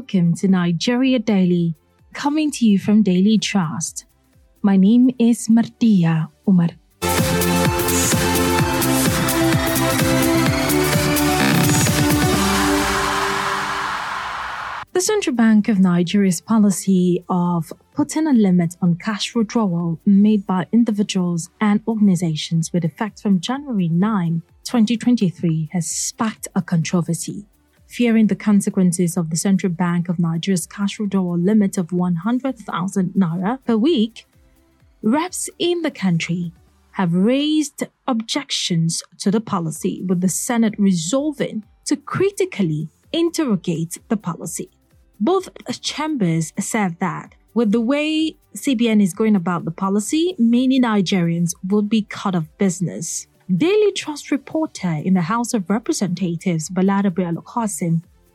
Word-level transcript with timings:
Welcome 0.00 0.32
to 0.36 0.48
Nigeria 0.48 1.18
Daily, 1.18 1.74
coming 2.14 2.50
to 2.52 2.64
you 2.64 2.78
from 2.78 3.02
Daily 3.02 3.36
Trust. 3.36 4.06
My 4.62 4.78
name 4.78 5.10
is 5.18 5.50
Martia 5.50 6.30
Umar. 6.48 6.70
The 14.94 15.00
Central 15.02 15.36
Bank 15.36 15.68
of 15.68 15.78
Nigeria's 15.78 16.40
policy 16.40 17.22
of 17.28 17.70
putting 17.94 18.26
a 18.26 18.32
limit 18.32 18.76
on 18.80 18.94
cash 18.94 19.34
withdrawal 19.34 20.00
made 20.06 20.46
by 20.46 20.66
individuals 20.72 21.50
and 21.60 21.82
organizations 21.86 22.72
with 22.72 22.86
effect 22.86 23.20
from 23.20 23.38
January 23.38 23.88
9, 23.88 24.40
2023 24.64 25.68
has 25.72 25.86
sparked 25.86 26.48
a 26.56 26.62
controversy. 26.62 27.44
Fearing 27.90 28.28
the 28.28 28.36
consequences 28.36 29.16
of 29.16 29.30
the 29.30 29.36
Central 29.36 29.72
Bank 29.72 30.08
of 30.08 30.20
Nigeria's 30.20 30.64
cash 30.64 31.00
withdrawal 31.00 31.36
limit 31.36 31.76
of 31.76 31.90
100,000 31.90 33.14
naira 33.14 33.58
per 33.64 33.76
week, 33.76 34.26
reps 35.02 35.50
in 35.58 35.82
the 35.82 35.90
country 35.90 36.52
have 36.92 37.12
raised 37.12 37.82
objections 38.06 39.02
to 39.18 39.32
the 39.32 39.40
policy, 39.40 40.04
with 40.06 40.20
the 40.20 40.28
Senate 40.28 40.74
resolving 40.78 41.64
to 41.84 41.96
critically 41.96 42.88
interrogate 43.12 43.98
the 44.08 44.16
policy. 44.16 44.70
Both 45.18 45.48
chambers 45.80 46.52
said 46.60 46.96
that 47.00 47.34
with 47.54 47.72
the 47.72 47.80
way 47.80 48.36
CBN 48.54 49.02
is 49.02 49.14
going 49.14 49.34
about 49.34 49.64
the 49.64 49.72
policy, 49.72 50.36
many 50.38 50.80
Nigerians 50.80 51.54
will 51.68 51.82
be 51.82 52.02
cut 52.02 52.36
off 52.36 52.46
business. 52.56 53.26
Daily 53.56 53.90
Trust 53.90 54.30
reporter 54.30 54.92
in 55.04 55.14
the 55.14 55.22
House 55.22 55.54
of 55.54 55.68
Representatives, 55.68 56.70
Balarabe 56.70 57.24
Al 57.24 57.42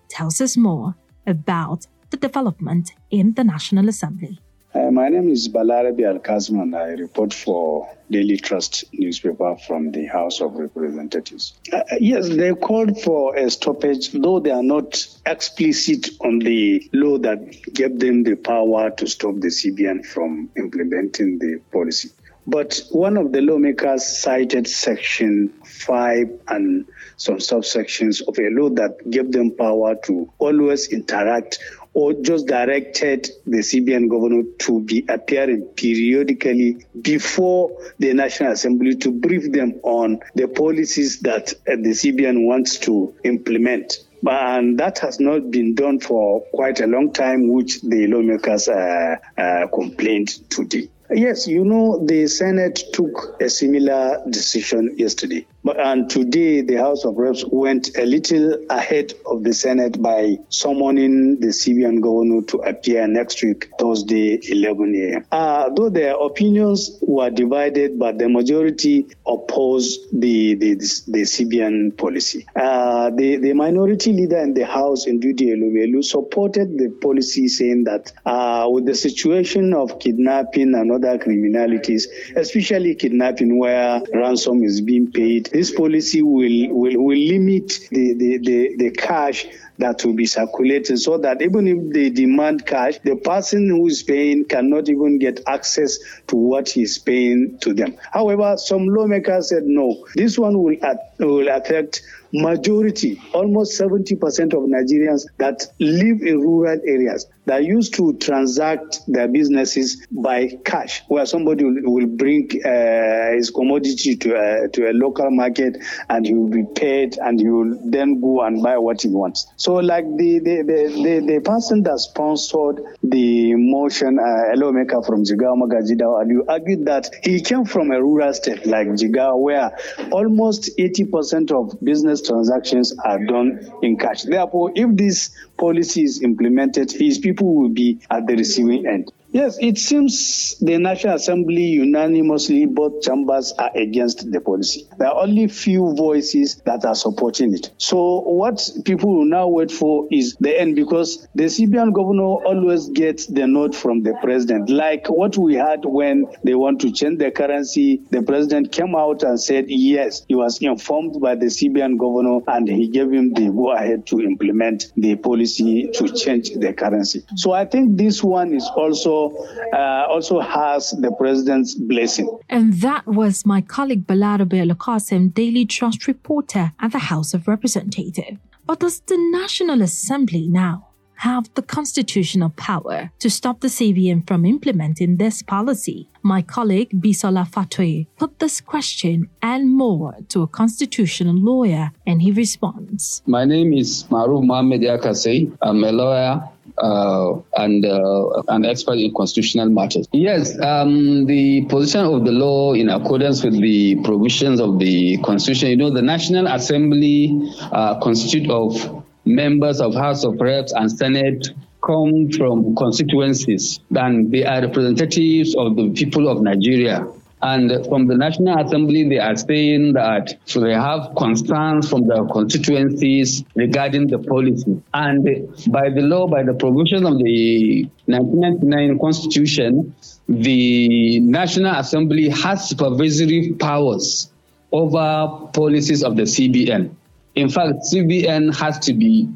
tells 0.09 0.41
us 0.41 0.57
more 0.57 0.93
about 1.25 1.87
the 2.09 2.17
development 2.17 2.91
in 3.11 3.33
the 3.35 3.43
National 3.45 3.87
Assembly. 3.87 4.41
Uh, 4.73 4.91
my 4.91 5.07
name 5.07 5.29
is 5.29 5.47
Balarabe 5.47 6.01
Alkassim. 6.01 6.75
I 6.75 6.99
report 6.99 7.33
for 7.33 7.89
Daily 8.11 8.35
Trust 8.35 8.83
newspaper 8.91 9.55
from 9.65 9.91
the 9.91 10.05
House 10.05 10.41
of 10.41 10.55
Representatives. 10.55 11.53
Uh, 11.71 11.77
uh, 11.77 11.83
yes, 12.01 12.27
they 12.27 12.53
called 12.53 12.99
for 12.99 13.37
a 13.37 13.49
stoppage, 13.49 14.11
though 14.11 14.41
they 14.41 14.51
are 14.51 14.63
not 14.63 15.07
explicit 15.25 16.09
on 16.19 16.39
the 16.39 16.89
law 16.91 17.17
that 17.19 17.39
gave 17.73 17.97
them 17.99 18.23
the 18.23 18.35
power 18.35 18.89
to 18.91 19.07
stop 19.07 19.35
the 19.35 19.47
CBN 19.47 20.05
from 20.05 20.49
implementing 20.57 21.39
the 21.39 21.61
policy. 21.71 22.09
But 22.47 22.81
one 22.91 23.17
of 23.17 23.31
the 23.31 23.41
lawmakers 23.41 24.05
cited 24.05 24.67
Section 24.67 25.49
5 25.63 26.41
and 26.47 26.85
some 27.17 27.37
subsections 27.37 28.21
of 28.27 28.37
a 28.37 28.49
law 28.49 28.69
that 28.69 29.09
gave 29.09 29.31
them 29.31 29.51
power 29.51 29.95
to 30.05 30.31
always 30.37 30.89
interact 30.89 31.59
or 31.95 32.13
just 32.13 32.45
directed 32.45 33.29
the 33.47 33.59
CBN 33.59 34.09
governor 34.09 34.43
to 34.59 34.81
be 34.81 35.05
appearing 35.07 35.61
periodically 35.75 36.85
before 37.01 37.71
the 37.99 38.13
National 38.13 38.51
Assembly 38.51 38.95
to 38.97 39.11
brief 39.11 39.51
them 39.51 39.79
on 39.81 40.19
the 40.35 40.47
policies 40.47 41.21
that 41.21 41.53
uh, 41.53 41.77
the 41.77 41.91
CBN 41.91 42.45
wants 42.45 42.77
to 42.79 43.15
implement. 43.23 44.05
And 44.27 44.77
that 44.79 44.99
has 44.99 45.19
not 45.19 45.49
been 45.51 45.73
done 45.73 45.99
for 45.99 46.41
quite 46.53 46.81
a 46.81 46.87
long 46.87 47.13
time, 47.13 47.47
which 47.47 47.81
the 47.81 48.07
lawmakers 48.07 48.67
uh, 48.67 49.15
uh, 49.37 49.67
complained 49.67 50.29
today. 50.49 50.89
Yes, 51.11 51.47
you 51.47 51.63
know, 51.63 52.03
the 52.05 52.27
Senate 52.27 52.81
took 52.93 53.37
a 53.39 53.49
similar 53.49 54.23
decision 54.29 54.95
yesterday. 54.97 55.45
And 55.65 56.09
today, 56.09 56.61
the 56.61 56.75
House 56.75 57.05
of 57.05 57.17
Reps 57.17 57.43
went 57.47 57.97
a 57.97 58.05
little 58.05 58.65
ahead 58.69 59.13
of 59.25 59.43
the 59.43 59.53
Senate 59.53 59.99
by 59.99 60.37
summoning 60.49 61.39
the 61.39 61.47
CBN 61.47 62.01
governor 62.01 62.43
to 62.43 62.57
appear 62.57 63.07
next 63.07 63.41
week, 63.41 63.69
Thursday, 63.79 64.39
11 64.47 64.95
a.m. 64.95 65.25
Uh, 65.31 65.69
though 65.75 65.89
their 65.89 66.15
opinions 66.15 66.99
were 67.01 67.31
divided, 67.31 67.97
but 67.97 68.19
the 68.19 68.29
majority 68.29 69.07
opposed 69.25 70.01
the, 70.13 70.53
the, 70.53 70.75
the 70.75 71.21
CBN 71.23 71.97
policy. 71.97 72.45
Uh, 72.55 73.09
the, 73.09 73.37
the 73.37 73.53
minority 73.53 74.13
leader 74.13 74.37
in 74.37 74.53
the 74.53 74.65
House, 74.65 75.05
Ndudi 75.05 75.47
Elumelu, 75.47 76.03
supported 76.03 76.77
the 76.77 76.89
policy, 77.01 77.47
saying 77.47 77.85
that 77.85 78.13
uh, 78.25 78.67
with 78.69 78.85
the 78.85 78.95
situation 78.95 79.73
of 79.73 79.97
kidnapping 79.99 80.75
and 80.75 80.91
other 80.91 81.17
criminalities, 81.17 82.03
especially 82.35 82.93
kidnapping 82.93 83.57
where 83.57 84.01
ransom 84.13 84.63
is 84.63 84.81
being 84.81 85.11
paid, 85.11 85.49
this 85.55 85.71
policy 85.71 86.21
will, 86.21 86.75
will, 86.75 87.01
will 87.01 87.17
limit 87.17 87.87
the, 87.89 88.13
the, 88.13 88.37
the, 88.39 88.75
the 88.77 88.91
cash 88.91 89.45
that 89.77 90.03
will 90.05 90.13
be 90.13 90.25
circulating 90.25 90.97
so 90.97 91.17
that 91.17 91.41
even 91.41 91.67
if 91.67 91.93
they 91.93 92.09
demand 92.09 92.65
cash, 92.65 92.99
the 93.03 93.15
person 93.15 93.67
who 93.69 93.87
is 93.87 94.03
paying 94.03 94.45
cannot 94.45 94.89
even 94.89 95.19
get 95.19 95.41
access 95.47 95.97
to 96.27 96.35
what 96.35 96.69
he's 96.69 96.97
paying 96.97 97.57
to 97.61 97.73
them. 97.73 97.97
However, 98.11 98.55
some 98.57 98.85
lawmakers 98.87 99.49
said 99.49 99.63
no, 99.63 100.05
this 100.15 100.37
one 100.37 100.57
will, 100.61 100.75
will 101.19 101.47
affect 101.49 102.01
majority, 102.33 103.21
almost 103.33 103.79
70% 103.79 104.53
of 104.53 104.69
Nigerians 104.69 105.25
that 105.37 105.65
live 105.79 106.21
in 106.21 106.39
rural 106.41 106.79
areas 106.85 107.27
that 107.45 107.63
used 107.63 107.93
to 107.95 108.13
transact 108.17 108.99
their 109.07 109.27
businesses 109.27 110.05
by 110.11 110.49
cash, 110.65 111.03
where 111.07 111.25
somebody 111.25 111.63
will, 111.63 111.77
will 111.83 112.07
bring 112.07 112.49
uh, 112.65 113.31
his 113.33 113.51
commodity 113.51 114.15
to 114.15 114.33
a, 114.35 114.67
to 114.69 114.89
a 114.89 114.93
local 114.93 115.29
market 115.29 115.77
and 116.09 116.25
he 116.25 116.33
will 116.33 116.49
be 116.49 116.63
paid 116.75 117.17
and 117.19 117.39
he 117.39 117.47
will 117.47 117.77
then 117.85 118.19
go 118.19 118.41
and 118.41 118.61
buy 118.63 118.77
what 118.77 119.01
he 119.01 119.07
wants. 119.09 119.47
So, 119.65 119.73
like 119.73 120.05
the, 120.15 120.37
the, 120.37 120.61
the, 120.61 121.25
the, 121.25 121.41
person 121.43 121.81
that 121.89 121.97
sponsored 121.97 122.83
the 123.01 123.55
motion, 123.55 124.19
uh, 124.19 124.53
a 124.53 124.55
lawmaker 124.55 125.01
from 125.01 125.23
Jigawa, 125.23 125.57
Magaji 125.57 125.97
Da'u 125.97 126.47
argued 126.47 126.85
that 126.85 127.09
he 127.23 127.41
came 127.41 127.65
from 127.65 127.89
a 127.89 127.99
rural 127.99 128.31
state 128.35 128.67
like 128.67 128.89
Jigawa, 128.89 129.41
where 129.41 129.75
almost 130.11 130.69
80% 130.77 131.51
of 131.51 131.83
business 131.83 132.21
transactions 132.21 132.95
are 133.03 133.17
done 133.25 133.67
in 133.81 133.97
cash. 133.97 134.21
Therefore, 134.21 134.71
if 134.75 134.95
this 134.95 135.31
policy 135.57 136.03
is 136.03 136.21
implemented, 136.21 136.91
his 136.91 137.17
people 137.17 137.55
will 137.55 137.69
be 137.69 138.01
at 138.11 138.27
the 138.27 138.35
receiving 138.35 138.85
end. 138.85 139.11
Yes, 139.35 139.57
it 139.59 139.77
seems 139.77 140.55
the 140.61 140.77
National 140.77 141.15
Assembly 141.15 141.63
unanimously, 141.63 142.67
both 142.67 143.01
chambers 143.01 143.51
are 143.59 143.69
against 143.75 144.31
the 144.31 144.39
policy. 144.39 144.87
There 144.97 145.09
are 145.09 145.23
only 145.23 145.49
few 145.49 145.93
voices 145.93 146.61
that 146.65 146.85
are 146.85 146.95
supporting 146.95 147.53
it. 147.53 147.69
So 147.77 148.21
what 148.21 148.65
people 148.85 149.13
will 149.13 149.25
now 149.25 149.49
wait 149.49 149.71
for 149.71 150.07
is 150.09 150.37
the 150.39 150.57
end 150.57 150.77
because 150.77 151.27
the 151.35 151.49
CBN 151.49 151.91
governor 151.91 152.45
always 152.45 152.87
gets 152.87 153.25
the 153.25 153.45
note 153.45 153.75
from 153.75 154.03
the 154.03 154.13
president. 154.23 154.69
Like 154.69 155.07
what 155.07 155.37
we 155.37 155.55
had 155.55 155.83
when 155.83 156.27
they 156.45 156.55
want 156.55 156.79
to 156.81 156.93
change 156.93 157.19
the 157.19 157.29
currency, 157.29 158.03
the 158.11 158.21
president 158.21 158.71
came 158.71 158.95
out 158.95 159.23
and 159.23 159.37
said 159.37 159.65
yes, 159.67 160.23
he 160.29 160.35
was 160.35 160.61
informed 160.61 161.19
by 161.19 161.35
the 161.35 161.47
CBN 161.47 161.97
governor 161.97 162.39
and 162.47 162.69
he 162.69 162.87
gave 162.87 163.11
him 163.11 163.33
the 163.33 163.49
go 163.49 163.73
ahead 163.73 164.07
to 164.07 164.21
implement 164.21 164.93
the 164.95 165.17
policy 165.17 165.89
to 165.93 166.07
change 166.07 166.51
the 166.51 166.71
currency. 166.71 167.25
So 167.35 167.51
I 167.51 167.65
think 167.65 167.97
this 167.97 168.23
one 168.23 168.53
is 168.53 168.65
also 168.73 169.24
uh, 169.73 170.05
also 170.09 170.39
has 170.39 170.91
the 170.91 171.11
president's 171.11 171.75
blessing. 171.75 172.27
And 172.49 172.73
that 172.81 173.05
was 173.05 173.45
my 173.45 173.61
colleague 173.61 174.05
Balarabe 174.07 174.59
Al 174.61 175.29
Daily 175.29 175.65
Trust 175.65 176.07
reporter 176.07 176.73
at 176.79 176.91
the 176.91 176.99
House 177.11 177.33
of 177.33 177.47
Representatives. 177.47 178.37
But 178.65 178.79
does 178.79 178.99
the 179.01 179.17
National 179.31 179.81
Assembly 179.81 180.47
now 180.47 180.87
have 181.17 181.49
the 181.53 181.61
constitutional 181.61 182.49
power 182.49 183.11
to 183.19 183.29
stop 183.29 183.61
the 183.61 183.67
CBN 183.67 184.27
from 184.27 184.45
implementing 184.45 185.17
this 185.17 185.41
policy? 185.41 186.09
My 186.23 186.41
colleague 186.41 186.89
Bisola 187.01 187.47
Fatwe 187.47 188.07
put 188.17 188.39
this 188.39 188.59
question 188.61 189.29
and 189.41 189.71
more 189.71 190.15
to 190.29 190.41
a 190.41 190.47
constitutional 190.47 191.35
lawyer, 191.35 191.91
and 192.07 192.21
he 192.21 192.31
responds. 192.31 193.21
My 193.25 193.45
name 193.45 193.73
is 193.73 194.05
Maruf 194.09 194.43
Mohamed 194.43 194.81
Yakasai. 194.81 195.55
I'm 195.61 195.83
a 195.83 195.91
lawyer 195.91 196.49
uh, 196.77 197.33
and 197.57 197.85
uh, 197.85 198.41
an 198.49 198.65
expert 198.65 198.97
in 198.97 199.13
constitutional 199.15 199.69
matters. 199.69 200.07
Yes, 200.11 200.59
um, 200.59 201.25
the 201.25 201.65
position 201.65 202.01
of 202.01 202.25
the 202.25 202.31
law 202.31 202.73
in 202.73 202.89
accordance 202.89 203.43
with 203.43 203.59
the 203.59 203.95
provisions 204.03 204.59
of 204.59 204.79
the 204.79 205.17
Constitution. 205.23 205.69
You 205.69 205.77
know, 205.77 205.89
the 205.89 206.01
National 206.01 206.47
Assembly 206.47 207.51
uh, 207.61 207.99
constitute 207.99 208.49
of 208.49 209.03
members 209.25 209.81
of 209.81 209.93
House 209.95 210.23
of 210.23 210.39
Reps 210.39 210.73
and 210.73 210.91
Senate 210.91 211.49
come 211.85 212.29
from 212.31 212.75
constituencies, 212.75 213.79
and 213.95 214.31
they 214.31 214.43
are 214.43 214.61
representatives 214.61 215.55
of 215.55 215.75
the 215.75 215.91
people 215.91 216.27
of 216.27 216.41
Nigeria. 216.41 217.07
And 217.45 217.85
from 217.85 218.07
the 218.07 218.17
National 218.17 218.57
Assembly, 218.57 219.07
they 219.07 219.19
are 219.19 219.35
saying 219.35 219.93
that 219.93 220.35
they 220.55 220.73
have 220.73 221.13
concerns 221.15 221.87
from 221.87 222.07
their 222.07 222.25
constituencies 222.25 223.43
regarding 223.53 224.07
the 224.07 224.17
policy. 224.17 224.81
And 224.95 225.23
by 225.67 225.91
the 225.91 226.01
law, 226.01 226.27
by 226.27 226.41
the 226.41 226.55
provisions 226.55 227.05
of 227.05 227.19
the 227.19 227.87
1999 228.07 228.97
Constitution, 228.97 229.93
the 230.27 231.19
National 231.19 231.75
Assembly 231.75 232.29
has 232.29 232.67
supervisory 232.67 233.53
powers 233.59 234.31
over 234.71 235.47
policies 235.53 236.03
of 236.03 236.15
the 236.15 236.23
CBN. 236.23 236.95
In 237.35 237.49
fact, 237.49 237.75
CBN 237.93 238.55
has 238.55 238.79
to 238.79 238.93
be 238.93 239.29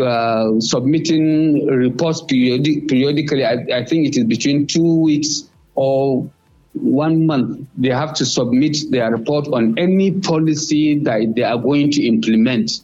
uh, 0.00 0.60
submitting 0.60 1.66
reports 1.66 2.22
periodic, 2.22 2.86
periodically. 2.86 3.44
I, 3.44 3.54
I 3.74 3.84
think 3.84 4.06
it 4.06 4.16
is 4.16 4.24
between 4.24 4.68
two 4.68 5.00
weeks 5.00 5.50
or 5.74 6.30
one 6.74 7.26
month. 7.26 7.66
They 7.76 7.90
have 7.90 8.14
to 8.14 8.26
submit 8.26 8.76
their 8.90 9.10
report 9.10 9.48
on 9.48 9.78
any 9.78 10.12
policy 10.20 10.98
that 11.00 11.34
they 11.34 11.42
are 11.42 11.58
going 11.58 11.90
to 11.92 12.02
implement. 12.02 12.80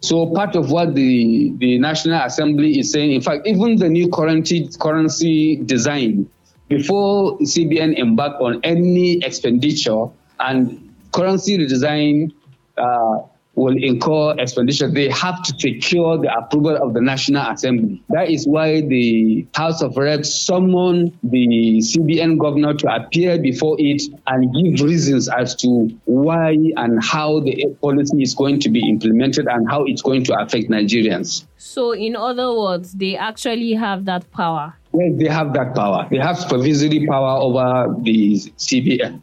So 0.00 0.26
part 0.34 0.54
of 0.54 0.70
what 0.70 0.94
the, 0.94 1.52
the 1.56 1.78
National 1.78 2.20
Assembly 2.20 2.78
is 2.78 2.92
saying, 2.92 3.12
in 3.12 3.22
fact, 3.22 3.46
even 3.46 3.76
the 3.76 3.88
new 3.88 4.10
currency, 4.10 4.68
currency 4.78 5.56
design, 5.56 6.28
before 6.68 7.38
CBN 7.38 7.98
embark 7.98 8.40
on 8.40 8.60
any 8.64 9.22
expenditure 9.24 10.06
and 10.40 10.94
currency 11.12 11.58
redesign 11.58 12.32
uh, 12.76 13.20
will 13.56 13.76
incur 13.76 14.34
expenditure, 14.38 14.90
they 14.90 15.08
have 15.10 15.42
to 15.42 15.54
secure 15.58 16.18
the 16.18 16.32
approval 16.36 16.76
of 16.76 16.94
the 16.94 17.00
National 17.00 17.50
Assembly. 17.50 18.02
That 18.08 18.30
is 18.30 18.46
why 18.46 18.80
the 18.80 19.46
House 19.54 19.82
of 19.82 19.96
Reps 19.96 20.34
summoned 20.34 21.16
the 21.22 21.78
CBN 21.78 22.38
governor 22.38 22.74
to 22.74 22.94
appear 22.94 23.38
before 23.38 23.76
it 23.78 24.02
and 24.26 24.52
give 24.54 24.86
reasons 24.86 25.28
as 25.28 25.54
to 25.56 25.88
why 26.04 26.56
and 26.76 27.02
how 27.02 27.40
the 27.40 27.66
policy 27.80 28.22
is 28.22 28.34
going 28.34 28.60
to 28.60 28.70
be 28.70 28.88
implemented 28.88 29.46
and 29.46 29.70
how 29.70 29.84
it's 29.84 30.02
going 30.02 30.24
to 30.24 30.38
affect 30.40 30.68
Nigerians. 30.68 31.44
So, 31.56 31.92
in 31.92 32.16
other 32.16 32.52
words, 32.52 32.92
they 32.92 33.16
actually 33.16 33.72
have 33.74 34.04
that 34.04 34.30
power. 34.32 34.74
Yes, 34.92 35.12
they 35.16 35.28
have 35.28 35.54
that 35.54 35.74
power. 35.74 36.06
They 36.10 36.18
have 36.18 36.38
supervisory 36.38 37.06
power 37.06 37.40
over 37.40 37.94
the 38.02 38.36
CBN. 38.36 39.22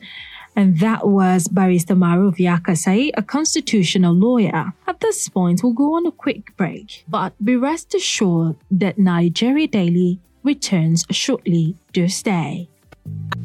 And 0.55 0.79
that 0.79 1.07
was 1.07 1.47
Barrister 1.47 1.95
Maruf 1.95 2.37
Yakasai, 2.37 3.11
a 3.15 3.23
constitutional 3.23 4.13
lawyer. 4.13 4.73
At 4.87 4.99
this 4.99 5.29
point, 5.29 5.63
we'll 5.63 5.73
go 5.73 5.95
on 5.95 6.05
a 6.05 6.11
quick 6.11 6.55
break, 6.57 7.05
but 7.07 7.33
be 7.43 7.55
rest 7.55 7.93
assured 7.95 8.55
that 8.69 8.97
Nigeria 8.97 9.67
Daily 9.67 10.19
returns 10.43 11.05
shortly. 11.09 11.75
Do 11.93 12.07
stay. 12.07 12.67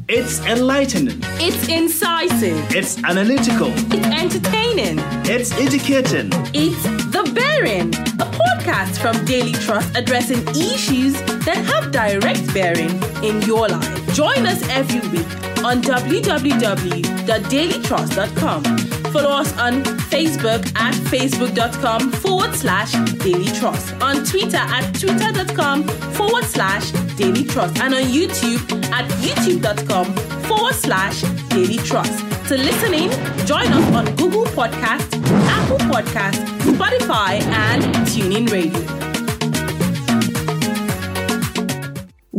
It's 0.09 0.39
enlightening. 0.45 1.19
It's 1.39 1.67
incisive. 1.67 2.73
It's 2.73 3.03
analytical. 3.03 3.71
It's 3.91 4.07
entertaining. 4.07 4.99
It's 5.25 5.51
educating. 5.59 6.29
It's 6.53 6.83
The 7.11 7.29
Bearing, 7.33 7.93
a 8.21 8.31
podcast 8.39 9.01
from 9.01 9.25
Daily 9.25 9.53
Trust 9.53 9.97
addressing 9.97 10.47
issues 10.49 11.13
that 11.43 11.57
have 11.57 11.91
direct 11.91 12.53
bearing 12.53 12.91
in 13.23 13.41
your 13.41 13.67
life. 13.67 13.96
Join 14.13 14.45
us 14.45 14.61
every 14.69 15.01
week 15.09 15.27
on 15.63 15.81
www.dailytrust.com. 15.81 18.63
Follow 19.11 19.31
us 19.31 19.57
on 19.57 19.83
Facebook 20.09 20.65
at 20.75 20.93
facebook.com 20.95 22.11
forward 22.11 22.53
slash 22.55 22.91
daily 23.19 23.47
trust, 23.57 23.93
on 24.01 24.23
Twitter 24.23 24.57
at 24.57 24.91
twitter.com 24.93 25.83
forward 26.13 26.43
slash 26.43 26.91
daily 27.15 27.43
trust, 27.43 27.77
and 27.79 27.93
on 27.93 28.01
YouTube 28.03 28.59
at 28.91 29.09
youtube.com 29.21 30.13
forward 30.43 30.75
slash 30.75 31.21
daily 31.49 31.77
trust. 31.77 32.19
To 32.49 32.57
listen 32.57 32.93
in, 32.93 33.09
join 33.45 33.67
us 33.67 33.95
on 33.95 34.05
Google 34.15 34.45
Podcast, 34.45 35.13
Apple 35.47 35.77
Podcast, 35.79 36.35
Spotify, 36.59 37.41
and 37.41 37.83
TuneIn 38.07 38.49
Radio. 38.51 38.96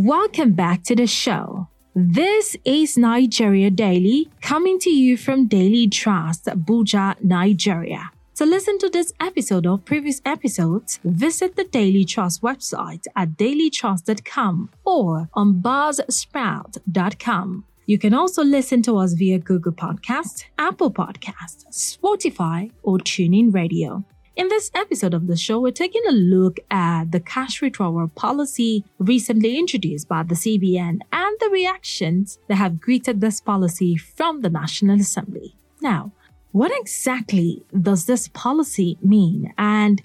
Welcome 0.08 0.54
back 0.54 0.84
to 0.84 0.96
the 0.96 1.06
show. 1.06 1.68
This 1.94 2.56
is 2.64 2.96
Nigeria 2.96 3.68
Daily, 3.68 4.30
coming 4.40 4.78
to 4.78 4.88
you 4.88 5.18
from 5.18 5.48
Daily 5.48 5.86
Trust, 5.86 6.46
Abuja, 6.46 7.22
Nigeria. 7.22 8.10
To 8.36 8.46
listen 8.46 8.78
to 8.78 8.88
this 8.88 9.12
episode 9.20 9.66
or 9.66 9.76
previous 9.76 10.22
episodes, 10.24 10.98
visit 11.04 11.56
the 11.56 11.64
Daily 11.64 12.06
Trust 12.06 12.40
website 12.40 13.04
at 13.16 13.36
dailytrust.com 13.36 14.70
or 14.86 15.28
on 15.34 15.60
buzzsprout.com. 15.60 17.64
You 17.84 17.98
can 17.98 18.14
also 18.14 18.42
listen 18.42 18.80
to 18.84 18.96
us 18.96 19.12
via 19.12 19.38
Google 19.38 19.72
Podcast, 19.72 20.44
Apple 20.58 20.90
Podcast, 20.90 21.66
Spotify, 21.70 22.70
or 22.82 22.96
TuneIn 22.96 23.52
Radio. 23.52 24.06
In 24.38 24.46
this 24.46 24.70
episode 24.72 25.14
of 25.14 25.26
the 25.26 25.36
show, 25.36 25.58
we're 25.58 25.72
taking 25.72 26.02
a 26.06 26.12
look 26.12 26.60
at 26.70 27.10
the 27.10 27.18
cash 27.18 27.60
withdrawal 27.60 28.06
policy 28.06 28.84
recently 29.00 29.58
introduced 29.58 30.06
by 30.06 30.22
the 30.22 30.36
CBN 30.36 31.00
and 31.12 31.36
the 31.40 31.50
reactions 31.50 32.38
that 32.46 32.54
have 32.54 32.80
greeted 32.80 33.20
this 33.20 33.40
policy 33.40 33.96
from 33.96 34.42
the 34.42 34.48
National 34.48 35.00
Assembly. 35.00 35.56
Now, 35.80 36.12
what 36.52 36.70
exactly 36.72 37.64
does 37.82 38.06
this 38.06 38.28
policy 38.28 38.96
mean? 39.02 39.52
And 39.58 40.00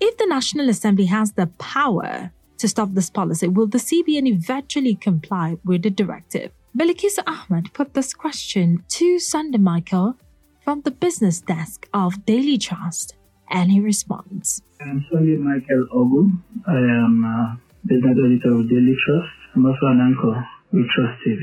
if 0.00 0.16
the 0.16 0.26
National 0.26 0.70
Assembly 0.70 1.04
has 1.04 1.32
the 1.32 1.48
power 1.58 2.32
to 2.56 2.68
stop 2.68 2.94
this 2.94 3.10
policy, 3.10 3.46
will 3.46 3.66
the 3.66 3.76
CBN 3.76 4.26
eventually 4.26 4.94
comply 4.94 5.58
with 5.66 5.82
the 5.82 5.90
directive? 5.90 6.50
Belikisa 6.74 7.22
Ahmed 7.26 7.74
put 7.74 7.92
this 7.92 8.14
question 8.14 8.84
to 8.88 9.18
Sunday 9.18 9.58
Michael 9.58 10.16
from 10.64 10.80
the 10.80 10.90
business 10.90 11.42
desk 11.42 11.86
of 11.92 12.24
Daily 12.24 12.56
Trust 12.56 13.16
and 13.50 13.70
he 13.70 13.80
responds. 13.80 14.62
I'm 14.80 15.04
Sunday 15.10 15.36
Michael 15.36 15.86
Ogu. 15.94 16.30
I 16.66 16.78
am 16.78 17.24
a 17.24 17.60
business 17.86 18.18
editor 18.18 18.52
of 18.58 18.68
Daily 18.68 18.94
Trust. 19.06 19.34
I'm 19.54 19.66
also 19.66 19.86
an 19.86 20.00
anchor 20.02 20.36
with 20.72 20.86
Trust 20.94 21.22
TV. 21.22 21.40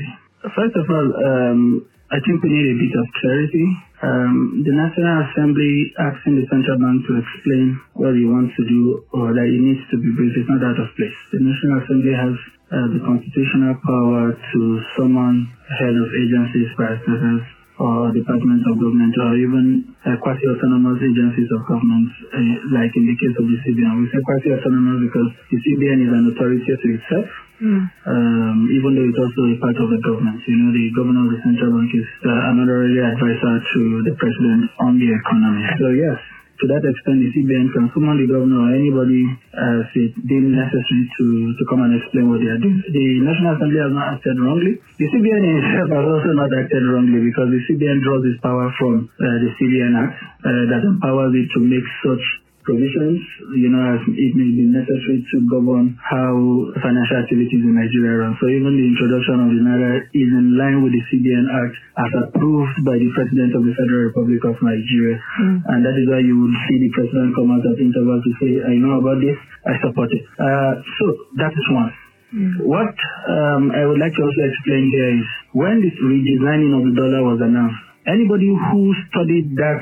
First 0.54 0.76
of 0.76 0.86
all, 0.90 1.08
um, 1.08 1.88
I 2.12 2.20
think 2.20 2.44
we 2.44 2.52
need 2.52 2.68
a 2.68 2.78
bit 2.78 2.94
of 3.00 3.06
clarity. 3.16 3.66
Um, 4.04 4.60
the 4.60 4.76
National 4.76 5.24
Assembly 5.24 5.90
asking 5.96 6.36
the 6.36 6.46
central 6.52 6.76
bank 6.76 7.08
to 7.08 7.16
explain 7.16 7.80
what 7.96 8.12
he 8.12 8.28
wants 8.28 8.52
to 8.60 8.64
do 8.68 9.02
or 9.16 9.32
that 9.32 9.48
he 9.48 9.56
needs 9.56 9.80
to 9.88 9.96
be 9.96 10.12
briefed 10.12 10.36
is 10.36 10.46
not 10.46 10.60
out 10.60 10.76
of 10.76 10.92
place. 10.94 11.16
The 11.32 11.40
National 11.40 11.80
Assembly 11.80 12.12
has 12.12 12.36
uh, 12.68 12.86
the 12.92 13.00
constitutional 13.08 13.80
power 13.80 14.36
to 14.36 14.60
summon 15.00 15.48
head 15.80 15.96
of 15.96 16.08
agencies, 16.12 16.68
vice 16.76 17.00
presidents, 17.08 17.48
or 17.78 18.14
departments 18.14 18.62
of 18.70 18.78
government 18.78 19.14
or 19.18 19.34
even 19.34 19.82
uh, 20.06 20.14
quasi-autonomous 20.22 21.02
agencies 21.02 21.50
of 21.50 21.60
government, 21.66 22.06
uh, 22.30 22.54
like 22.70 22.92
in 22.94 23.04
the 23.10 23.16
case 23.18 23.34
of 23.34 23.46
the 23.50 23.58
CBN. 23.66 23.98
We 23.98 24.06
say 24.14 24.22
quasi-autonomous 24.22 25.10
because 25.10 25.30
the 25.50 25.58
CBN 25.58 25.98
is 26.06 26.12
an 26.14 26.24
authority 26.30 26.62
to 26.62 26.86
itself, 26.94 27.28
mm. 27.58 27.82
um, 28.06 28.58
even 28.70 28.90
though 28.94 29.06
it's 29.10 29.18
also 29.18 29.42
a 29.50 29.56
part 29.58 29.74
of 29.74 29.90
the 29.90 30.00
government. 30.06 30.38
You 30.46 30.54
know, 30.54 30.70
the 30.70 30.86
governor 30.94 31.26
of 31.26 31.30
the 31.34 31.40
central 31.42 31.74
bank 31.74 31.90
is 31.90 32.06
uh, 32.22 32.50
an 32.54 32.62
honorary 32.62 33.02
advisor 33.02 33.54
to 33.58 33.80
the 34.06 34.14
president 34.22 34.70
on 34.78 34.94
the 35.02 35.10
economy. 35.10 35.66
So 35.82 35.86
yes, 35.98 36.18
to 36.64 36.72
that 36.72 36.80
extent, 36.80 37.20
the 37.20 37.28
CBN 37.36 37.76
can 37.76 37.92
summon 37.92 38.16
the 38.16 38.24
governor 38.24 38.64
or 38.64 38.72
anybody 38.72 39.28
as 39.52 39.84
it 40.00 40.16
deemed 40.24 40.56
necessary 40.56 41.04
to, 41.20 41.52
to 41.60 41.62
come 41.68 41.84
and 41.84 41.92
explain 42.00 42.32
what 42.32 42.40
they 42.40 42.48
are 42.48 42.56
doing. 42.56 42.80
The 42.88 43.06
National 43.20 43.52
Assembly 43.52 43.80
has 43.84 43.92
not 43.92 44.16
acted 44.16 44.40
wrongly. 44.40 44.80
The 44.96 45.06
CBN 45.12 45.44
itself 45.44 45.88
has 45.92 46.06
also 46.08 46.30
not 46.32 46.48
acted 46.56 46.88
wrongly 46.88 47.20
because 47.20 47.52
the 47.52 47.60
CBN 47.68 48.00
draws 48.00 48.24
its 48.24 48.40
power 48.40 48.72
from 48.80 49.12
uh, 49.12 49.36
the 49.44 49.52
CBN 49.60 49.92
Act 49.92 50.16
uh, 50.40 50.64
that 50.72 50.82
empowers 50.88 51.36
it 51.36 51.52
to 51.52 51.60
make 51.60 51.84
such 52.00 52.24
provisions, 52.64 53.20
you 53.60 53.68
know, 53.68 53.80
as 53.94 54.00
it 54.08 54.32
may 54.32 54.50
be 54.50 54.64
necessary 54.66 55.20
to 55.20 55.36
govern 55.46 55.94
how 56.00 56.32
financial 56.80 57.16
activities 57.20 57.60
in 57.60 57.76
Nigeria 57.76 58.24
run. 58.24 58.32
So 58.40 58.48
even 58.48 58.72
the 58.74 58.86
introduction 58.88 59.36
of 59.44 59.48
the 59.52 59.60
Naira 59.60 59.92
is 60.10 60.30
in 60.32 60.56
line 60.56 60.80
with 60.80 60.96
the 60.96 61.02
CBN 61.12 61.44
Act 61.44 61.74
as 62.00 62.10
approved 62.24 62.76
by 62.88 62.96
the 62.96 63.08
President 63.12 63.52
of 63.54 63.62
the 63.68 63.76
Federal 63.76 64.08
Republic 64.10 64.40
of 64.48 64.56
Nigeria. 64.64 65.20
Mm. 65.20 65.56
And 65.68 65.78
that 65.84 65.96
is 65.96 66.08
why 66.08 66.24
you 66.24 66.34
will 66.40 66.56
see 66.66 66.76
the 66.80 66.90
President 66.96 67.36
come 67.36 67.52
out 67.52 67.64
at 67.68 67.76
intervals 67.76 68.24
to 68.24 68.32
say, 68.40 68.50
I 68.64 68.74
know 68.80 68.98
about 68.98 69.20
this, 69.20 69.36
I 69.68 69.76
support 69.84 70.08
it. 70.10 70.24
Uh, 70.40 70.72
so 70.98 71.04
that 71.38 71.52
is 71.52 71.66
one. 71.68 71.92
Mm. 72.34 72.66
What 72.66 72.96
um, 73.30 73.70
I 73.70 73.86
would 73.86 74.00
like 74.00 74.16
to 74.16 74.22
also 74.24 74.42
explain 74.42 74.90
here 74.90 75.10
is 75.20 75.26
when 75.54 75.84
this 75.84 75.94
redesigning 76.02 76.72
of 76.74 76.82
the 76.88 76.94
dollar 76.98 77.22
was 77.22 77.38
announced, 77.44 77.78
anybody 78.10 78.50
who 78.50 78.90
studied 79.12 79.54
that 79.54 79.80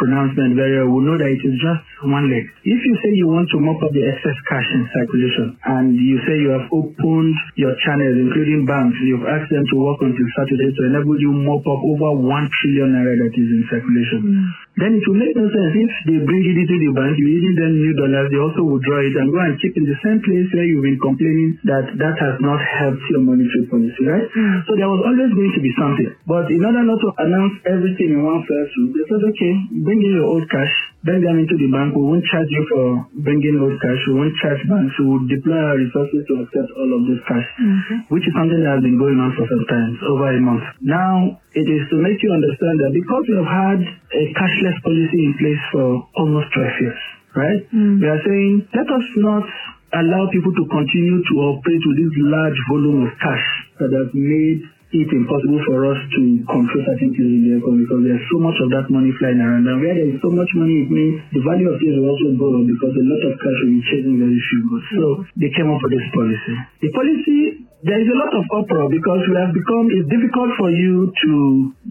pronouncement 0.00 0.56
very 0.56 0.80
well 0.80 0.88
will 0.96 1.04
know 1.04 1.18
that 1.20 1.28
it 1.28 1.44
is 1.44 1.60
just 1.60 1.84
one 2.08 2.32
leg. 2.32 2.48
If 2.64 2.80
you 2.80 2.94
say 3.04 3.12
you 3.12 3.28
want 3.28 3.52
to 3.52 3.60
mop 3.60 3.84
up 3.84 3.92
the 3.92 4.00
excess 4.08 4.38
cash 4.48 4.64
in 4.72 4.88
circulation 4.96 5.60
and 5.68 5.92
you 5.92 6.16
say 6.24 6.40
you 6.40 6.56
have 6.56 6.66
opened 6.72 7.36
your 7.60 7.76
channels, 7.84 8.16
including 8.16 8.64
banks, 8.64 8.96
you've 9.04 9.28
asked 9.28 9.52
them 9.52 9.68
to 9.68 9.76
work 9.76 10.00
until 10.00 10.28
Saturday 10.40 10.72
to 10.72 10.80
enable 10.88 11.20
you 11.20 11.36
mop 11.36 11.60
up 11.68 11.80
over 11.84 12.16
one 12.16 12.48
trillion 12.64 12.96
naira 12.96 13.20
that 13.20 13.34
is 13.36 13.48
in 13.52 13.62
circulation. 13.68 14.20
Mm. 14.24 14.48
Then 14.78 14.94
it 14.94 15.02
will 15.02 15.18
make 15.18 15.34
no 15.34 15.50
sense 15.50 15.74
if 15.74 15.92
they 16.06 16.18
bring 16.22 16.42
it 16.46 16.56
into 16.56 16.76
the 16.78 16.90
bank, 16.94 17.18
you 17.18 17.26
give 17.42 17.56
them 17.58 17.74
new 17.74 17.94
dollars, 17.98 18.30
they 18.30 18.38
also 18.38 18.62
withdraw 18.62 19.02
it 19.02 19.14
and 19.18 19.34
go 19.34 19.42
and 19.42 19.58
keep 19.58 19.74
in 19.74 19.82
the 19.82 19.98
same 19.98 20.22
place 20.22 20.46
where 20.54 20.62
you've 20.62 20.86
been 20.86 21.00
complaining 21.02 21.58
that 21.66 21.90
that 21.98 22.16
has 22.22 22.38
not 22.38 22.62
helped 22.62 23.02
your 23.10 23.18
monetary 23.18 23.66
policy, 23.66 24.02
right? 24.06 24.30
Mm. 24.30 24.56
So 24.70 24.78
there 24.78 24.86
was 24.86 25.02
always 25.02 25.30
going 25.34 25.52
to 25.58 25.62
be 25.62 25.72
something. 25.74 26.10
But 26.22 26.46
in 26.54 26.62
order 26.62 26.86
not 26.86 27.02
to 27.02 27.10
announce 27.18 27.54
everything 27.66 28.14
in 28.14 28.22
one 28.22 28.46
fell 28.46 28.66
swoop, 28.72 28.90
they 28.94 29.04
said, 29.10 29.22
okay, 29.34 29.52
bring 29.82 30.00
in 30.06 30.12
your 30.22 30.30
old 30.30 30.46
cash, 30.46 30.74
bring 31.04 31.24
them 31.24 31.40
into 31.40 31.56
the 31.56 31.68
bank. 31.72 31.96
We 31.96 32.04
won't 32.04 32.24
charge 32.28 32.48
you 32.52 32.64
for 32.68 32.84
bringing 33.24 33.56
old 33.56 33.76
cash. 33.80 34.00
We 34.04 34.14
won't 34.20 34.36
charge 34.40 34.60
banks. 34.68 34.92
We 35.00 35.06
will 35.08 35.24
deploy 35.24 35.56
our 35.56 35.76
resources 35.80 36.22
to 36.28 36.34
accept 36.44 36.70
all 36.76 36.90
of 36.92 37.02
this 37.08 37.20
cash, 37.24 37.48
mm-hmm. 37.56 38.12
which 38.12 38.24
is 38.28 38.32
something 38.36 38.60
that 38.60 38.80
has 38.80 38.84
been 38.84 39.00
going 39.00 39.16
on 39.16 39.32
for 39.32 39.48
some 39.48 39.64
time, 39.68 39.96
over 40.04 40.28
a 40.28 40.40
month. 40.40 40.64
Now, 40.84 41.40
it 41.56 41.66
is 41.66 41.82
to 41.88 41.96
make 41.96 42.20
you 42.20 42.30
understand 42.36 42.76
that 42.84 42.92
because 42.92 43.24
we 43.28 43.34
have 43.40 43.48
had 43.48 43.80
a 43.80 44.22
cashless 44.36 44.76
policy 44.84 45.20
in 45.24 45.32
place 45.40 45.62
for 45.72 46.04
almost 46.20 46.52
12 46.52 46.84
years, 46.84 47.02
right? 47.32 47.62
Mm. 47.72 48.04
We 48.04 48.06
are 48.06 48.20
saying, 48.20 48.52
let 48.76 48.88
us 48.92 49.06
not 49.16 49.46
allow 49.90 50.28
people 50.30 50.54
to 50.54 50.64
continue 50.70 51.18
to 51.18 51.34
operate 51.50 51.82
with 51.82 51.98
this 51.98 52.14
large 52.22 52.60
volume 52.70 53.08
of 53.08 53.12
cash 53.18 53.46
that 53.82 53.90
has 53.90 54.12
made 54.14 54.62
it 54.90 55.06
impossible 55.14 55.62
for 55.70 55.86
us 55.86 56.00
to 56.18 56.22
control 56.50 56.82
certain 56.82 57.14
things 57.14 57.30
in 57.30 57.42
the 57.46 57.52
economy 57.62 57.86
because 57.86 58.02
there's 58.02 58.26
so 58.26 58.42
much 58.42 58.58
of 58.58 58.74
that 58.74 58.90
money 58.90 59.14
flying 59.22 59.38
around. 59.38 59.62
And 59.62 59.78
where 59.78 59.94
there 59.94 60.10
is 60.10 60.18
so 60.18 60.34
much 60.34 60.50
money, 60.58 60.82
it 60.82 60.90
means 60.90 61.22
the 61.30 61.42
value 61.46 61.70
of 61.70 61.78
things 61.78 61.94
will 61.94 62.10
also 62.10 62.34
go 62.34 62.58
up 62.58 62.66
because 62.66 62.94
a 62.98 63.06
lot 63.06 63.22
of 63.22 63.32
cash 63.38 63.58
will 63.62 63.74
be 63.78 63.82
chasing 63.86 64.18
very 64.18 64.40
few 64.50 64.60
goods. 64.66 64.86
So 64.98 65.06
they 65.38 65.50
came 65.54 65.70
up 65.70 65.78
with 65.78 65.94
this 65.94 66.06
policy. 66.10 66.54
The 66.82 66.90
policy, 66.90 67.70
there 67.86 68.02
is 68.02 68.08
a 68.10 68.18
lot 68.18 68.34
of 68.34 68.42
uproar 68.50 68.90
because 68.90 69.22
we 69.30 69.34
have 69.38 69.54
become, 69.54 69.94
it's 69.94 70.10
difficult 70.10 70.58
for 70.58 70.74
you 70.74 71.06
to 71.06 71.32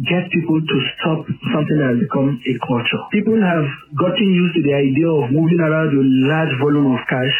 get 0.03 0.27
people 0.35 0.59
to 0.59 0.75
stop 0.99 1.23
something 1.55 1.77
that 1.79 1.95
has 1.95 1.99
become 2.03 2.35
a 2.35 2.53
culture. 2.67 3.01
People 3.15 3.39
have 3.39 3.63
gotten 3.95 4.27
used 4.27 4.59
to 4.59 4.61
the 4.67 4.75
idea 4.75 5.07
of 5.07 5.31
moving 5.31 5.63
around 5.63 5.95
with 5.95 6.03
large 6.27 6.51
volume 6.59 6.91
of 6.91 6.99
cash 7.07 7.35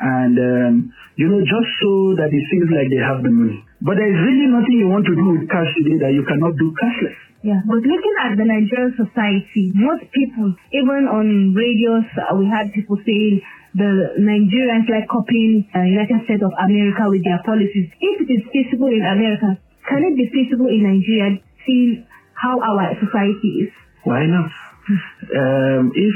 and 0.00 0.34
um, 0.38 0.72
you 1.16 1.26
know 1.26 1.40
just 1.42 1.70
so 1.82 2.14
that 2.18 2.30
it 2.30 2.44
seems 2.50 2.70
like 2.70 2.88
they 2.90 3.02
have 3.02 3.22
the 3.22 3.30
money. 3.30 3.62
But 3.82 3.98
there 3.98 4.10
is 4.10 4.18
really 4.18 4.48
nothing 4.50 4.78
you 4.78 4.88
want 4.90 5.06
to 5.06 5.14
do 5.14 5.26
with 5.38 5.46
cash 5.50 5.70
today 5.78 5.98
that 6.02 6.12
you 6.14 6.22
cannot 6.26 6.58
do 6.58 6.74
cashless. 6.74 7.18
Yeah, 7.42 7.62
but 7.62 7.78
looking 7.86 8.16
at 8.18 8.34
the 8.34 8.42
Nigerian 8.42 8.98
society, 8.98 9.70
most 9.74 10.10
people, 10.10 10.58
even 10.74 11.06
on 11.06 11.54
radios, 11.54 12.02
uh, 12.18 12.34
we 12.34 12.50
had 12.50 12.74
people 12.74 12.98
saying 13.06 13.42
the 13.78 14.18
Nigerians 14.18 14.90
like 14.90 15.06
copying 15.06 15.62
uh, 15.70 15.86
United 15.86 16.26
States 16.26 16.42
of 16.42 16.50
America 16.58 17.06
with 17.06 17.22
their 17.22 17.38
policies. 17.46 17.94
If 18.02 18.26
it 18.26 18.28
is 18.30 18.42
feasible 18.50 18.90
in 18.90 19.06
America, 19.06 19.54
can 19.86 20.02
it 20.02 20.18
be 20.18 20.26
feasible 20.34 20.66
in 20.66 20.82
Nigeria? 20.82 21.38
Seeing 21.62 22.06
how 22.34 22.58
our 22.58 22.94
society 22.98 23.66
is. 23.66 23.72
Why 24.02 24.26
not? 24.26 24.50
Um, 25.28 25.92
if 25.94 26.14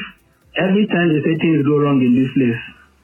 every 0.56 0.86
time 0.88 1.12
they 1.12 1.20
say 1.20 1.36
things 1.36 1.60
go 1.68 1.76
wrong 1.76 2.00
in 2.00 2.16
this 2.16 2.32
place, 2.32 2.56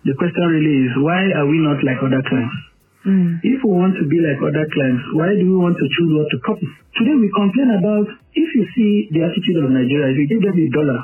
the 0.05 0.15
question 0.15 0.45
really 0.47 0.87
is 0.87 0.93
why 1.03 1.23
are 1.35 1.47
we 1.49 1.59
not 1.59 1.83
like 1.83 1.99
other 1.99 2.23
clients? 2.27 2.59
Mm. 3.07 3.41
If 3.41 3.63
we 3.63 3.71
want 3.71 3.95
to 3.99 4.05
be 4.11 4.19
like 4.21 4.39
other 4.43 4.67
clients, 4.69 5.05
why 5.15 5.33
do 5.35 5.43
we 5.43 5.57
want 5.59 5.79
to 5.79 5.87
choose 5.87 6.11
what 6.13 6.29
to 6.35 6.39
copy? 6.43 6.67
Today 6.99 7.15
we 7.15 7.31
complain 7.31 7.71
about 7.79 8.07
if 8.35 8.49
you 8.53 8.65
see 8.75 9.09
the 9.15 9.23
attitude 9.25 9.59
of 9.65 9.71
Nigeria, 9.71 10.13
if 10.13 10.17
you 10.19 10.27
give 10.29 10.43
them 10.43 10.59
a 10.59 10.69
dollar, 10.75 11.01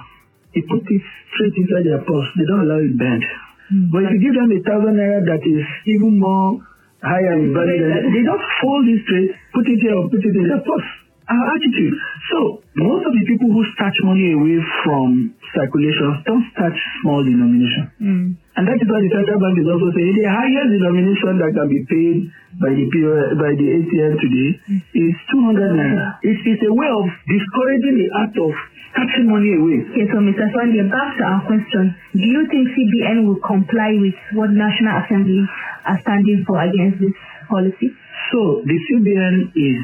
they 0.55 0.63
put 0.67 0.83
it 0.87 1.03
straight 1.35 1.55
inside 1.59 1.87
their 1.87 2.03
purse. 2.03 2.29
They 2.39 2.47
don't 2.47 2.67
allow 2.67 2.83
it 2.83 2.95
bent. 2.95 3.25
Mm. 3.73 3.91
But 3.95 4.11
if 4.11 4.19
you 4.19 4.31
give 4.31 4.37
them 4.37 4.51
a 4.53 4.61
thousand 4.63 4.95
naira 4.99 5.23
that 5.27 5.43
is 5.43 5.65
even 5.91 6.19
more 6.19 6.63
higher 7.03 7.35
in 7.41 7.57
value, 7.57 7.83
than, 7.83 8.11
they 8.15 8.23
just 8.23 8.47
fold 8.63 8.87
it 8.87 9.01
straight, 9.07 9.31
put 9.55 9.67
it 9.67 9.79
here 9.81 9.95
or 9.95 10.07
put 10.11 10.23
it 10.23 10.35
in 10.35 10.47
their 10.51 10.63
purse. 10.63 10.89
Our 11.25 11.47
attitude. 11.57 11.97
So 12.31 12.61
most 12.77 13.09
of 13.09 13.13
the 13.17 13.25
people 13.25 13.49
who 13.49 13.65
snatch 13.81 13.97
money 14.05 14.37
away 14.37 14.61
from 14.85 15.33
circulation 15.57 16.21
don't 16.29 16.45
snatch 16.53 16.77
small 17.01 17.25
denomination. 17.25 17.85
Mm. 17.97 18.44
And 18.55 18.71
that 18.71 18.79
is 18.79 18.87
why 18.87 19.03
the 19.03 19.11
central 19.11 19.43
bank 19.43 19.59
is 19.59 19.67
also 19.67 19.91
saying 19.91 20.15
the 20.15 20.31
highest 20.31 20.71
denomination 20.79 21.43
that 21.43 21.51
can 21.59 21.67
be 21.67 21.83
paid 21.91 22.17
by 22.63 22.71
the 22.71 22.87
by 23.35 23.51
the 23.51 23.67
ATM 23.83 24.15
today 24.23 24.49
is 24.95 25.15
200 25.35 25.75
naira. 25.75 26.23
It 26.23 26.39
is 26.39 26.59
a 26.63 26.71
way 26.71 26.87
of 26.87 27.07
discouraging 27.27 27.99
the 27.99 28.09
act 28.15 28.39
of 28.39 28.55
snatching 28.95 29.27
money 29.27 29.59
away. 29.59 29.83
Okay, 29.91 30.07
so 30.07 30.23
Mr. 30.23 30.47
Sunday, 30.55 30.87
back 30.87 31.19
to 31.19 31.23
our 31.27 31.43
question. 31.51 31.99
Do 32.15 32.23
you 32.23 32.47
think 32.47 32.71
CBN 32.71 33.27
will 33.27 33.43
comply 33.43 33.99
with 33.99 34.15
what 34.39 34.55
National 34.55 35.03
Assembly 35.03 35.43
are 35.83 35.99
standing 36.07 36.47
for 36.47 36.63
against 36.63 37.03
this 37.03 37.15
policy? 37.51 37.91
So 38.31 38.63
the 38.63 38.77
CBN 38.87 39.51
is 39.51 39.83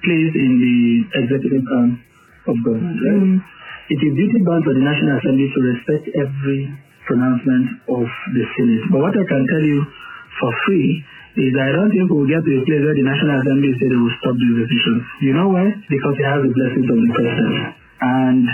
placed 0.00 0.36
in 0.40 0.52
the 0.56 0.78
executive 1.20 1.68
arm 1.68 2.00
of 2.48 2.56
government. 2.64 2.96
Right? 2.96 3.20
Mm. 3.20 3.38
It 3.92 4.00
is 4.02 4.10
duty 4.16 4.40
bound 4.40 4.64
for 4.64 4.72
the 4.72 4.82
National 4.82 5.20
Assembly 5.20 5.52
to 5.52 5.60
respect 5.60 6.04
every 6.16 6.72
pronouncement 7.06 7.66
of 7.88 8.06
the 8.34 8.44
Senate. 8.58 8.84
But 8.90 9.00
what 9.00 9.14
I 9.14 9.24
can 9.24 9.42
tell 9.46 9.64
you 9.64 9.80
for 10.36 10.50
free 10.66 11.02
is 11.36 11.50
that 11.54 11.66
I 11.68 11.72
don't 11.72 11.92
think 11.92 12.08
we'll 12.10 12.28
get 12.28 12.42
to 12.44 12.52
a 12.52 12.62
place 12.64 12.82
where 12.82 12.96
the 12.96 13.06
National 13.06 13.40
Assembly 13.40 13.72
say 13.78 13.86
they 13.88 14.00
will 14.00 14.16
stop 14.20 14.34
these 14.36 14.56
decisions. 14.66 15.02
You 15.20 15.32
know 15.36 15.48
why? 15.52 15.68
Because 15.88 16.14
they 16.16 16.26
have 16.26 16.42
the 16.42 16.52
blessings 16.52 16.88
of 16.88 16.96
the 16.96 17.10
president. 17.12 17.56
And 18.00 18.44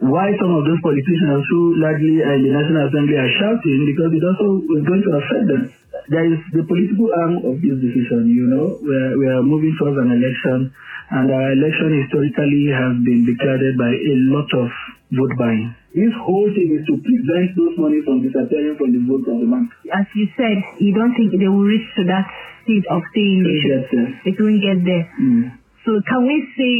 why 0.00 0.32
some 0.40 0.52
of 0.56 0.64
those 0.64 0.80
politicians 0.80 1.44
who 1.52 1.76
largely 1.76 2.24
are 2.24 2.36
in 2.40 2.48
the 2.48 2.54
National 2.56 2.88
Assembly 2.88 3.16
are 3.20 3.32
shouting 3.36 3.84
because 3.84 4.10
it 4.16 4.24
also 4.24 4.48
is 4.72 4.82
going 4.88 5.04
to 5.04 5.12
affect 5.20 5.44
them. 5.52 5.62
There 6.08 6.26
is 6.26 6.40
the 6.56 6.64
political 6.64 7.12
arm 7.12 7.44
of 7.44 7.60
this 7.60 7.76
decision, 7.76 8.32
you 8.32 8.48
know, 8.48 8.80
where 8.80 9.12
we 9.20 9.28
are 9.28 9.44
moving 9.44 9.76
towards 9.76 10.00
an 10.00 10.08
election 10.08 10.72
and 11.12 11.26
our 11.28 11.52
election 11.52 11.90
historically 12.06 12.72
has 12.72 12.94
been 13.04 13.28
declared 13.28 13.76
by 13.76 13.92
a 13.92 14.14
lot 14.32 14.48
of 14.56 14.70
vote 15.10 15.34
buying. 15.38 15.74
This 15.94 16.14
whole 16.22 16.46
thing 16.54 16.70
is 16.78 16.86
to 16.86 16.94
prevent 17.02 17.48
those 17.58 17.74
money 17.78 17.98
from 18.06 18.22
disappearing 18.22 18.78
from 18.78 18.94
the 18.94 19.02
vote 19.10 19.26
of 19.26 19.42
the 19.42 19.48
bank. 19.50 19.70
As 19.90 20.06
you 20.14 20.26
said, 20.38 20.56
you 20.78 20.94
don't 20.94 21.14
think 21.18 21.34
they 21.34 21.50
will 21.50 21.66
reach 21.66 21.86
to 21.98 22.02
that 22.06 22.26
stage 22.62 22.86
of 22.86 23.02
saying 23.14 23.42
they 23.42 23.58
should, 23.58 23.72
Yes, 23.74 23.84
yes. 23.90 24.08
they 24.22 24.32
won't 24.38 24.62
get 24.62 24.78
there. 24.86 25.04
Mm. 25.18 25.58
So 25.82 25.98
can 26.06 26.22
we 26.30 26.36
say 26.54 26.72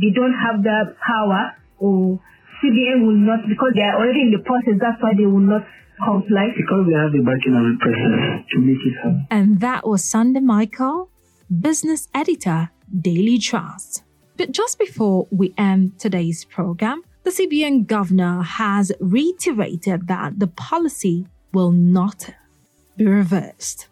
they 0.00 0.10
don't 0.16 0.32
have 0.32 0.64
that 0.64 0.96
power 0.96 1.52
or 1.78 2.20
CBN 2.62 3.04
will 3.04 3.20
not, 3.20 3.44
because 3.48 3.72
they 3.76 3.82
are 3.84 4.00
already 4.00 4.22
in 4.22 4.32
the 4.32 4.40
process, 4.40 4.80
that's 4.80 4.96
why 5.02 5.12
they 5.12 5.26
will 5.26 5.44
not 5.44 5.66
comply? 6.00 6.48
Because 6.56 6.88
they 6.88 6.96
have 6.96 7.12
the 7.12 7.20
backing 7.20 7.52
of 7.52 7.68
the 7.68 7.76
president 7.84 8.48
to 8.48 8.56
make 8.64 8.80
it 8.80 8.94
happen. 8.96 9.26
And 9.30 9.60
that 9.60 9.86
was 9.86 10.02
Sunday 10.04 10.40
Michael, 10.40 11.10
business 11.52 12.08
editor, 12.14 12.70
Daily 12.88 13.36
Trust. 13.38 14.04
But 14.36 14.52
just 14.52 14.78
before 14.78 15.26
we 15.30 15.52
end 15.58 15.98
today's 15.98 16.44
program, 16.46 17.02
the 17.24 17.30
CBN 17.30 17.86
governor 17.86 18.42
has 18.42 18.92
reiterated 19.00 20.08
that 20.08 20.38
the 20.38 20.46
policy 20.46 21.26
will 21.54 21.72
not 21.72 22.28
be 22.98 23.06
reversed. 23.06 23.88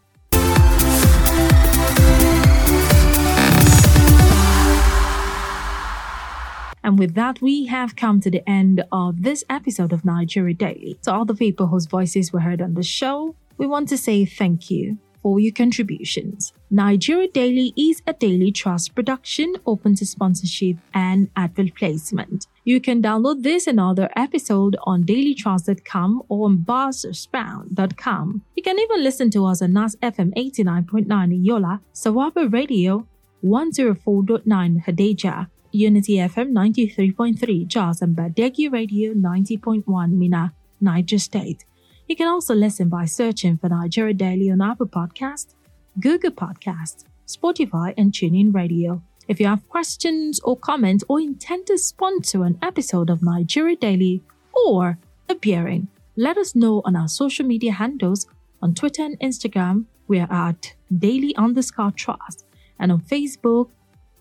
And 6.84 6.98
with 6.98 7.14
that, 7.14 7.40
we 7.40 7.66
have 7.66 7.96
come 7.96 8.20
to 8.20 8.30
the 8.30 8.46
end 8.46 8.84
of 8.92 9.22
this 9.22 9.44
episode 9.48 9.92
of 9.92 10.04
Nigeria 10.04 10.52
Daily. 10.54 10.98
To 11.04 11.12
all 11.12 11.24
the 11.24 11.34
people 11.34 11.68
whose 11.68 11.86
voices 11.86 12.32
were 12.32 12.40
heard 12.40 12.60
on 12.60 12.74
the 12.74 12.82
show, 12.82 13.34
we 13.56 13.66
want 13.66 13.88
to 13.90 13.96
say 13.96 14.26
thank 14.26 14.70
you 14.70 14.98
for 15.22 15.38
your 15.38 15.52
contributions. 15.52 16.52
Nigeria 16.70 17.28
Daily 17.28 17.72
is 17.76 18.02
a 18.06 18.12
daily 18.12 18.50
trust 18.50 18.94
production 18.94 19.54
open 19.66 19.94
to 19.96 20.04
sponsorship 20.04 20.76
and 20.92 21.30
advert 21.36 21.74
placement. 21.74 22.46
You 22.64 22.80
can 22.80 23.02
download 23.02 23.42
this 23.42 23.66
and 23.66 23.80
other 23.80 24.08
episode 24.16 24.76
on 24.84 25.04
dailytrust.com 25.04 26.22
or 26.28 26.46
on 26.46 26.58
buzzsprout.com. 26.58 28.42
You 28.56 28.62
can 28.62 28.78
even 28.78 29.02
listen 29.02 29.30
to 29.30 29.46
us 29.46 29.62
on 29.62 29.72
NAS 29.72 29.96
FM 29.96 30.34
89.9 30.34 31.24
in 31.24 31.44
Yola, 31.44 31.80
Sawaba 31.94 32.52
Radio 32.52 33.06
104.9 33.44 34.84
Hadejia, 34.84 35.48
Unity 35.72 36.16
FM 36.16 36.52
93.3 36.52 37.66
Jos 37.66 38.02
and 38.02 38.16
Badeggi 38.16 38.70
Radio 38.70 39.14
90.1 39.14 40.10
Minna, 40.12 40.52
Niger 40.80 41.18
State. 41.18 41.64
You 42.12 42.16
can 42.16 42.28
also 42.28 42.54
listen 42.54 42.90
by 42.90 43.06
searching 43.06 43.56
for 43.56 43.70
Nigeria 43.70 44.12
Daily 44.12 44.50
on 44.50 44.60
Apple 44.60 44.86
Podcast, 44.86 45.54
Google 45.98 46.30
Podcast, 46.30 47.06
Spotify, 47.26 47.94
and 47.96 48.12
TuneIn 48.12 48.54
Radio. 48.54 49.02
If 49.28 49.40
you 49.40 49.46
have 49.46 49.66
questions 49.70 50.38
or 50.40 50.58
comments 50.58 51.02
or 51.08 51.20
intend 51.20 51.68
to 51.68 51.78
sponsor 51.78 52.44
an 52.44 52.58
episode 52.60 53.08
of 53.08 53.22
Nigeria 53.22 53.76
Daily 53.76 54.22
or 54.52 54.98
appearing, 55.30 55.88
let 56.14 56.36
us 56.36 56.54
know 56.54 56.82
on 56.84 56.96
our 56.96 57.08
social 57.08 57.46
media 57.46 57.72
handles 57.72 58.26
on 58.60 58.74
Twitter 58.74 59.04
and 59.04 59.18
Instagram. 59.20 59.86
We 60.06 60.20
are 60.20 60.30
at 60.30 60.74
daily 60.98 61.34
underscore 61.36 61.92
trust, 61.92 62.44
and 62.78 62.92
on 62.92 63.00
Facebook, 63.00 63.70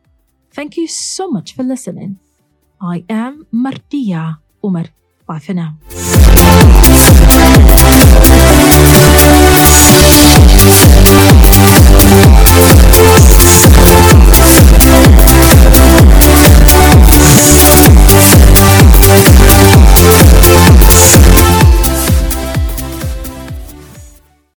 Thank 0.51 0.77
you 0.77 0.87
so 0.87 1.29
much 1.29 1.53
for 1.55 1.63
listening. 1.63 2.19
I 2.81 3.03
am 3.09 3.45
Martia 3.51 4.39
Umar. 4.63 4.85
Bye 5.25 5.39
for 5.39 5.53
now. 5.53 5.77